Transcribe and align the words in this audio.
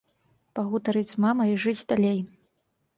Пагутарыць 0.59 1.11
з 1.11 1.21
мамай 1.27 1.49
і 1.55 1.61
жыць 1.67 1.79
далей. 1.95 2.19